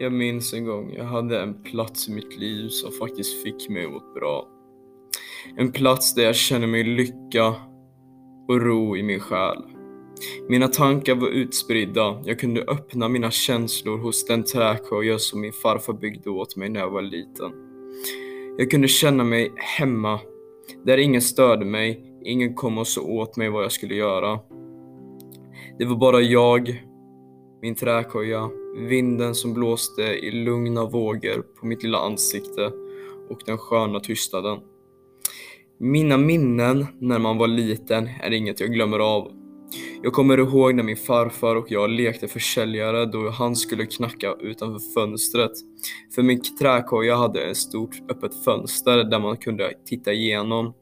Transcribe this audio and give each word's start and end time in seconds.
Jag 0.00 0.12
minns 0.12 0.54
en 0.54 0.64
gång 0.64 0.94
jag 0.96 1.04
hade 1.04 1.40
en 1.42 1.62
plats 1.62 2.08
i 2.08 2.12
mitt 2.12 2.38
liv 2.38 2.68
som 2.68 2.92
faktiskt 2.92 3.42
fick 3.42 3.68
mig 3.68 3.84
att 3.84 3.92
må 3.92 4.12
bra. 4.14 4.48
En 5.56 5.72
plats 5.72 6.14
där 6.14 6.22
jag 6.22 6.36
kände 6.36 6.66
mig 6.66 6.84
lycka 6.84 7.54
och 8.48 8.60
ro 8.60 8.96
i 8.96 9.02
min 9.02 9.20
själ. 9.20 9.62
Mina 10.48 10.68
tankar 10.68 11.14
var 11.14 11.28
utspridda, 11.28 12.22
jag 12.24 12.38
kunde 12.38 12.62
öppna 12.62 13.08
mina 13.08 13.30
känslor 13.30 13.98
hos 13.98 14.26
den 14.26 14.44
träkoja 14.44 15.18
som 15.18 15.40
min 15.40 15.52
farfar 15.52 15.92
byggde 15.92 16.30
åt 16.30 16.56
mig 16.56 16.68
när 16.68 16.80
jag 16.80 16.90
var 16.90 17.02
liten. 17.02 17.52
Jag 18.58 18.70
kunde 18.70 18.88
känna 18.88 19.24
mig 19.24 19.52
hemma, 19.56 20.20
där 20.84 20.98
ingen 20.98 21.22
störde 21.22 21.64
mig, 21.64 22.12
ingen 22.24 22.54
kom 22.54 22.78
och 22.78 22.86
så 22.86 23.08
åt 23.08 23.36
mig 23.36 23.48
vad 23.48 23.64
jag 23.64 23.72
skulle 23.72 23.94
göra. 23.94 24.38
Det 25.78 25.84
var 25.84 25.96
bara 25.96 26.20
jag, 26.20 26.82
min 27.62 27.74
träkoja, 27.74 28.50
vinden 28.78 29.34
som 29.34 29.54
blåste 29.54 30.02
i 30.02 30.30
lugna 30.30 30.84
vågor 30.84 31.42
på 31.60 31.66
mitt 31.66 31.82
lilla 31.82 31.98
ansikte 31.98 32.72
och 33.28 33.38
den 33.46 33.58
sköna 33.58 34.00
tystnaden. 34.00 34.58
Mina 35.80 36.16
minnen 36.16 36.86
när 37.00 37.18
man 37.18 37.38
var 37.38 37.46
liten 37.46 38.08
är 38.22 38.30
inget 38.30 38.60
jag 38.60 38.72
glömmer 38.72 38.98
av. 38.98 39.32
Jag 40.02 40.12
kommer 40.12 40.38
ihåg 40.38 40.74
när 40.74 40.82
min 40.82 40.96
farfar 40.96 41.56
och 41.56 41.70
jag 41.70 41.90
lekte 41.90 42.28
försäljare 42.28 43.06
då 43.06 43.30
han 43.30 43.56
skulle 43.56 43.86
knacka 43.86 44.34
utanför 44.40 44.92
fönstret. 44.94 45.52
För 46.14 46.22
min 46.22 46.42
träkoja 46.58 47.16
hade 47.16 47.40
ett 47.40 47.56
stort 47.56 48.10
öppet 48.10 48.44
fönster 48.44 49.04
där 49.04 49.18
man 49.18 49.36
kunde 49.36 49.72
titta 49.86 50.12
igenom. 50.12 50.74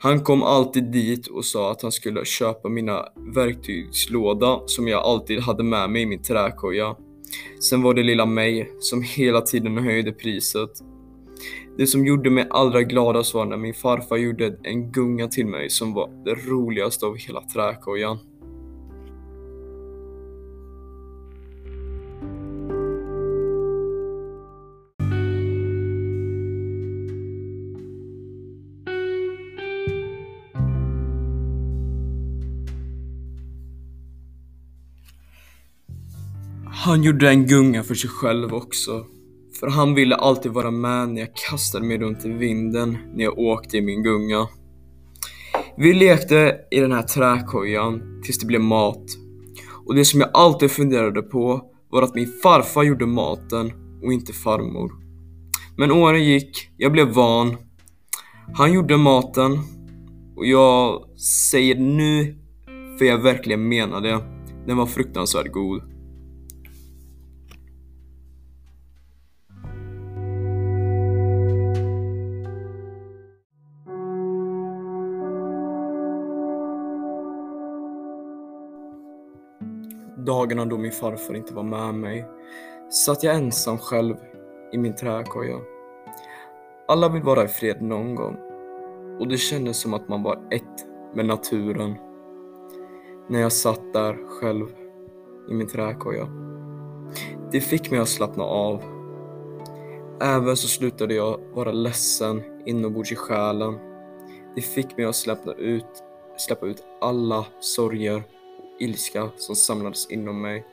Han 0.00 0.20
kom 0.20 0.42
alltid 0.42 0.84
dit 0.84 1.26
och 1.26 1.44
sa 1.44 1.70
att 1.70 1.82
han 1.82 1.92
skulle 1.92 2.24
köpa 2.24 2.68
mina 2.68 3.04
verktygslåda 3.34 4.60
som 4.66 4.88
jag 4.88 5.02
alltid 5.02 5.40
hade 5.40 5.62
med 5.62 5.90
mig 5.90 6.02
i 6.02 6.06
min 6.06 6.22
träkoja. 6.22 6.96
Sen 7.60 7.82
var 7.82 7.94
det 7.94 8.02
lilla 8.02 8.26
mig 8.26 8.72
som 8.80 9.02
hela 9.02 9.40
tiden 9.40 9.78
höjde 9.78 10.12
priset. 10.12 10.70
Det 11.78 11.86
som 11.86 12.06
gjorde 12.06 12.30
mig 12.30 12.46
allra 12.50 12.82
gladast 12.82 13.34
var 13.34 13.44
när 13.44 13.56
min 13.56 13.74
farfar 13.74 14.16
gjorde 14.16 14.58
en 14.62 14.92
gunga 14.92 15.28
till 15.28 15.46
mig 15.46 15.70
som 15.70 15.94
var 15.94 16.24
det 16.24 16.34
roligaste 16.34 17.06
av 17.06 17.16
hela 17.16 17.40
träkojan. 17.40 18.18
Han 36.88 37.02
gjorde 37.02 37.28
en 37.28 37.46
gunga 37.46 37.82
för 37.82 37.94
sig 37.94 38.10
själv 38.10 38.54
också. 38.54 39.06
För 39.60 39.66
han 39.66 39.94
ville 39.94 40.14
alltid 40.14 40.52
vara 40.52 40.70
med 40.70 41.08
när 41.08 41.20
jag 41.20 41.36
kastade 41.50 41.86
mig 41.86 41.98
runt 41.98 42.24
i 42.24 42.28
vinden 42.28 42.98
när 43.14 43.24
jag 43.24 43.38
åkte 43.38 43.76
i 43.76 43.82
min 43.82 44.02
gunga. 44.02 44.48
Vi 45.76 45.92
lekte 45.92 46.56
i 46.70 46.80
den 46.80 46.92
här 46.92 47.02
träkojan 47.02 48.20
tills 48.24 48.38
det 48.38 48.46
blev 48.46 48.60
mat. 48.60 49.04
Och 49.86 49.94
det 49.94 50.04
som 50.04 50.20
jag 50.20 50.30
alltid 50.34 50.70
funderade 50.70 51.22
på 51.22 51.62
var 51.90 52.02
att 52.02 52.14
min 52.14 52.32
farfar 52.42 52.82
gjorde 52.82 53.06
maten 53.06 53.72
och 54.02 54.12
inte 54.12 54.32
farmor. 54.32 54.92
Men 55.76 55.92
åren 55.92 56.24
gick, 56.24 56.70
jag 56.76 56.92
blev 56.92 57.08
van. 57.08 57.56
Han 58.54 58.72
gjorde 58.72 58.96
maten 58.96 59.58
och 60.36 60.46
jag 60.46 61.04
säger 61.50 61.74
nu 61.74 62.38
för 62.98 63.04
jag 63.04 63.18
verkligen 63.18 63.68
menar 63.68 64.00
det. 64.00 64.20
Den 64.66 64.76
var 64.76 64.86
fruktansvärt 64.86 65.52
god. 65.52 65.97
Dagarna 80.28 80.64
då 80.64 80.78
min 80.78 80.92
farfar 80.92 81.34
inte 81.34 81.54
var 81.54 81.62
med 81.62 81.94
mig 81.94 82.24
satt 82.90 83.22
jag 83.22 83.36
ensam 83.36 83.78
själv 83.78 84.16
i 84.72 84.78
min 84.78 84.94
träkoja. 84.94 85.58
Alla 86.88 87.08
vill 87.08 87.22
vara 87.22 87.44
i 87.44 87.48
fred 87.48 87.82
någon 87.82 88.14
gång 88.14 88.36
och 89.20 89.28
det 89.28 89.36
kändes 89.36 89.80
som 89.80 89.94
att 89.94 90.08
man 90.08 90.22
var 90.22 90.48
ett 90.50 90.86
med 91.14 91.26
naturen 91.26 91.94
när 93.28 93.40
jag 93.40 93.52
satt 93.52 93.92
där 93.92 94.26
själv 94.26 94.66
i 95.50 95.54
min 95.54 95.68
träkoja. 95.68 96.28
Det 97.52 97.60
fick 97.60 97.90
mig 97.90 98.00
att 98.00 98.08
slappna 98.08 98.44
av. 98.44 98.82
Även 100.22 100.56
så 100.56 100.68
slutade 100.68 101.14
jag 101.14 101.40
vara 101.54 101.72
ledsen 101.72 102.42
inombords 102.66 103.12
i 103.12 103.16
själen. 103.16 103.78
Det 104.54 104.62
fick 104.62 104.96
mig 104.96 105.06
att 105.06 105.16
släppa 105.16 105.52
ut, 105.52 106.02
släppa 106.36 106.66
ut 106.66 106.84
alla 107.00 107.46
sorger 107.60 108.22
ilska 108.78 109.30
som 109.36 109.56
samlades 109.56 110.10
inom 110.10 110.42
mig. 110.42 110.66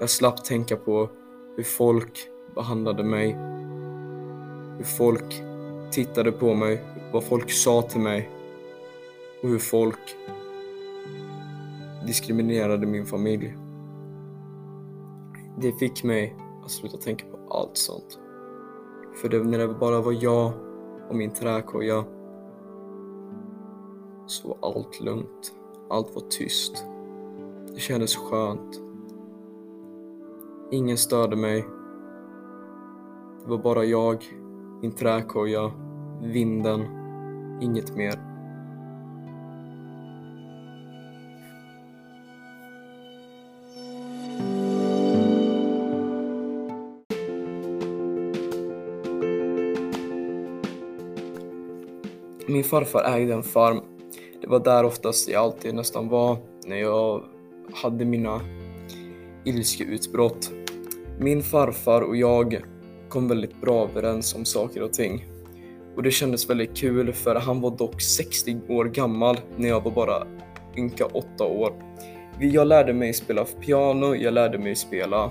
Jag 0.00 0.10
slapp 0.10 0.44
tänka 0.44 0.76
på 0.76 1.10
hur 1.56 1.64
folk 1.64 2.28
behandlade 2.54 3.04
mig, 3.04 3.32
hur 4.76 4.84
folk 4.84 5.42
tittade 5.90 6.32
på 6.32 6.54
mig, 6.54 6.84
vad 7.12 7.24
folk 7.24 7.50
sa 7.50 7.82
till 7.82 8.00
mig 8.00 8.30
och 9.42 9.48
hur 9.48 9.58
folk 9.58 10.16
diskriminerade 12.06 12.86
min 12.86 13.06
familj. 13.06 13.56
Det 15.58 15.72
fick 15.72 16.04
mig 16.04 16.36
att 16.64 16.70
sluta 16.70 16.96
tänka 16.96 17.26
på 17.26 17.54
allt 17.54 17.76
sånt. 17.76 18.18
För 19.16 19.28
det, 19.28 19.44
när 19.44 19.58
det 19.58 19.68
bara 19.68 20.00
var 20.00 20.12
jag 20.20 20.52
och 21.08 21.16
min 21.16 21.30
träkoja 21.30 22.04
så 24.26 24.48
var 24.48 24.58
allt 24.62 25.00
lugnt. 25.00 25.52
Allt 25.88 26.14
var 26.14 26.22
tyst. 26.22 26.86
Det 27.74 27.80
kändes 27.80 28.16
skönt. 28.16 28.80
Ingen 30.70 30.96
störde 30.96 31.36
mig. 31.36 31.64
Det 33.44 33.50
var 33.50 33.58
bara 33.58 33.84
jag, 33.84 34.24
min 34.82 34.92
träkoja, 34.92 35.72
vinden, 36.22 36.80
inget 37.60 37.96
mer. 37.96 38.26
Min 52.48 52.64
farfar 52.64 53.04
ägde 53.04 53.34
en 53.34 53.42
farm 53.42 53.80
det 54.46 54.50
var 54.50 54.60
där 54.60 54.84
oftast 54.84 55.28
jag 55.28 55.42
alltid 55.42 55.74
nästan 55.74 56.08
var 56.08 56.36
när 56.66 56.76
jag 56.76 57.22
hade 57.74 58.04
mina 58.04 58.40
ilskeutbrott. 59.44 60.50
Min 61.18 61.42
farfar 61.42 62.00
och 62.00 62.16
jag 62.16 62.62
kom 63.08 63.28
väldigt 63.28 63.60
bra 63.60 63.88
överens 63.88 64.34
om 64.34 64.44
saker 64.44 64.82
och 64.82 64.92
ting. 64.92 65.24
Och 65.96 66.02
det 66.02 66.10
kändes 66.10 66.50
väldigt 66.50 66.76
kul 66.76 67.12
för 67.12 67.34
han 67.34 67.60
var 67.60 67.70
dock 67.70 68.02
60 68.02 68.60
år 68.68 68.84
gammal 68.84 69.40
när 69.56 69.68
jag 69.68 69.84
var 69.84 69.90
bara 69.90 70.26
ynka 70.76 71.06
8 71.06 71.44
år. 71.44 71.72
Jag 72.40 72.66
lärde 72.66 72.92
mig 72.92 73.12
spela 73.12 73.44
piano, 73.44 74.14
jag 74.14 74.34
lärde 74.34 74.58
mig 74.58 74.76
spela 74.76 75.30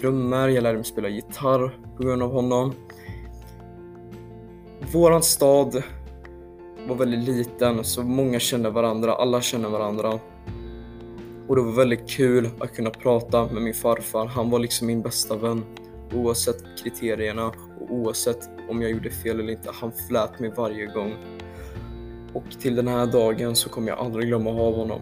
trummor, 0.00 0.50
jag 0.50 0.62
lärde 0.62 0.76
mig 0.76 0.84
spela 0.84 1.08
gitarr 1.08 1.78
på 1.96 2.02
grund 2.02 2.22
av 2.22 2.32
honom. 2.32 2.72
Våran 4.92 5.22
stad 5.22 5.82
var 6.88 6.96
väldigt 6.96 7.28
liten 7.28 7.84
så 7.84 8.02
många 8.02 8.38
kände 8.38 8.70
varandra, 8.70 9.14
alla 9.14 9.40
kände 9.40 9.68
varandra. 9.68 10.20
Och 11.48 11.56
det 11.56 11.62
var 11.62 11.72
väldigt 11.72 12.10
kul 12.10 12.48
att 12.60 12.74
kunna 12.76 12.90
prata 12.90 13.46
med 13.52 13.62
min 13.62 13.74
farfar. 13.74 14.26
Han 14.26 14.50
var 14.50 14.58
liksom 14.58 14.86
min 14.86 15.02
bästa 15.02 15.36
vän. 15.36 15.64
Oavsett 16.14 16.64
kriterierna 16.82 17.46
och 17.80 17.90
oavsett 17.90 18.50
om 18.68 18.82
jag 18.82 18.90
gjorde 18.90 19.10
fel 19.10 19.40
eller 19.40 19.52
inte. 19.52 19.70
Han 19.72 19.92
flät 20.08 20.40
mig 20.40 20.52
varje 20.56 20.86
gång. 20.86 21.14
Och 22.34 22.60
till 22.60 22.76
den 22.76 22.88
här 22.88 23.06
dagen 23.06 23.56
så 23.56 23.68
kommer 23.68 23.88
jag 23.88 23.98
aldrig 23.98 24.26
glömma 24.26 24.50
av 24.50 24.74
honom. 24.74 25.00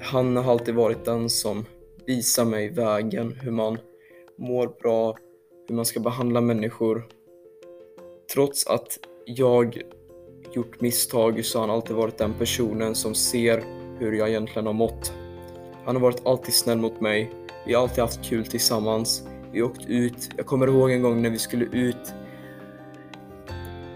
Han 0.00 0.36
har 0.36 0.52
alltid 0.52 0.74
varit 0.74 1.04
den 1.04 1.30
som 1.30 1.64
visar 2.06 2.44
mig 2.44 2.68
vägen, 2.68 3.38
hur 3.42 3.50
man 3.50 3.78
mår 4.38 4.66
bra, 4.82 5.16
hur 5.68 5.74
man 5.74 5.84
ska 5.84 6.00
behandla 6.00 6.40
människor. 6.40 7.06
Trots 8.34 8.66
att 8.66 8.98
jag 9.24 9.82
gjort 10.52 10.80
misstag 10.80 11.44
så 11.44 11.58
har 11.58 11.66
han 11.66 11.76
alltid 11.76 11.96
varit 11.96 12.18
den 12.18 12.34
personen 12.34 12.94
som 12.94 13.14
ser 13.14 13.64
hur 13.98 14.12
jag 14.12 14.28
egentligen 14.28 14.66
har 14.66 14.72
mått. 14.72 15.12
Han 15.84 15.96
har 15.96 16.02
varit 16.02 16.26
alltid 16.26 16.54
snäll 16.54 16.78
mot 16.78 17.00
mig. 17.00 17.30
Vi 17.66 17.74
har 17.74 17.82
alltid 17.82 17.98
haft 17.98 18.24
kul 18.24 18.46
tillsammans. 18.46 19.22
Vi 19.52 19.60
har 19.60 19.68
åkt 19.68 19.86
ut. 19.86 20.30
Jag 20.36 20.46
kommer 20.46 20.66
ihåg 20.66 20.90
en 20.90 21.02
gång 21.02 21.22
när 21.22 21.30
vi 21.30 21.38
skulle 21.38 21.64
ut 21.64 22.14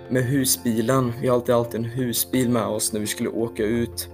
med 0.09 0.25
husbilen. 0.25 1.13
Vi 1.21 1.29
har 1.29 1.35
alltid 1.35 1.55
haft 1.55 1.75
en 1.75 1.85
husbil 1.85 2.51
med 2.51 2.67
oss 2.67 2.93
när 2.93 3.01
vi 3.01 3.07
skulle 3.07 3.29
åka 3.29 3.65
ut 3.65 4.09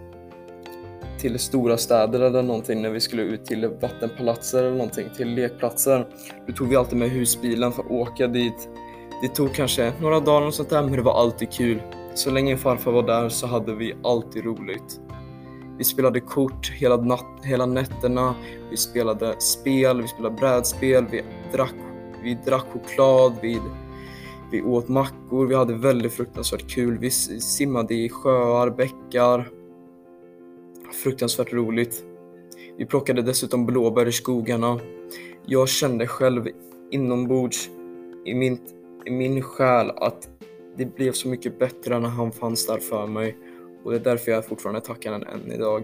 till 1.19 1.38
stora 1.38 1.77
städer 1.77 2.21
eller 2.21 2.43
någonting 2.43 2.83
när 2.83 2.91
vi 2.91 3.00
skulle 3.00 3.23
ut 3.23 3.44
till 3.44 3.69
vattenpalatser 3.81 4.59
eller 4.59 4.77
någonting, 4.77 5.09
till 5.17 5.35
lekplatser. 5.35 6.06
Då 6.47 6.53
tog 6.53 6.69
vi 6.69 6.77
alltid 6.77 6.99
med 6.99 7.11
husbilen 7.11 7.73
för 7.73 7.83
att 7.83 7.91
åka 7.91 8.27
dit. 8.27 8.69
Det 9.23 9.29
tog 9.29 9.55
kanske 9.55 9.93
några 10.00 10.21
dagar 10.21 10.47
och 10.47 10.55
sånt 10.55 10.71
där, 10.71 10.83
men 10.83 10.93
det 10.93 11.03
var 11.03 11.21
alltid 11.21 11.53
kul. 11.53 11.83
Så 12.16 12.30
länge 12.30 12.56
farfar 12.56 12.92
var 12.92 13.02
där 13.02 13.28
så 13.28 13.46
hade 13.46 13.74
vi 13.74 13.94
alltid 14.02 14.44
roligt. 14.44 15.00
Vi 15.78 15.84
spelade 15.84 16.20
kort 16.20 16.70
hela, 16.70 16.96
natt, 16.96 17.40
hela 17.42 17.66
nätterna, 17.66 18.34
vi 18.70 18.76
spelade 18.76 19.40
spel, 19.40 20.02
vi 20.02 20.08
spelade 20.08 20.36
brädspel, 20.36 21.06
vi 21.10 21.22
drack, 21.52 21.74
vi 22.22 22.38
drack 22.44 22.64
choklad, 22.72 23.32
vi, 23.42 23.60
vi 24.50 24.62
åt 24.62 24.88
mackor, 24.88 25.46
vi 25.46 25.54
hade 25.54 25.74
väldigt 25.74 26.12
fruktansvärt 26.12 26.70
kul. 26.70 26.98
Vi 26.98 27.10
simmade 27.10 27.94
i 27.94 28.08
sjöar, 28.08 28.70
bäckar. 28.70 29.48
Fruktansvärt 31.02 31.52
roligt. 31.52 32.04
Vi 32.78 32.86
plockade 32.86 33.22
dessutom 33.22 33.66
blåbär 33.66 34.08
i 34.08 34.12
skogarna. 34.12 34.80
Jag 35.46 35.68
kände 35.68 36.06
själv 36.06 36.48
inombords 36.90 37.68
i 38.24 38.34
min, 38.34 38.58
i 39.04 39.10
min 39.10 39.42
själ 39.42 39.90
att 39.90 40.28
det 40.76 40.94
blev 40.94 41.12
så 41.12 41.28
mycket 41.28 41.58
bättre 41.58 41.99
när 41.99 42.08
han 42.08 42.32
fanns 42.32 42.67
där 42.67 42.78
för 42.78 43.06
mig 43.06 43.37
och 43.84 43.90
det 43.90 43.96
är 43.96 44.05
därför 44.05 44.32
jag 44.32 44.46
fortfarande 44.46 44.81
tackar 44.81 45.12
honom 45.12 45.28
än 45.28 45.52
idag. 45.52 45.82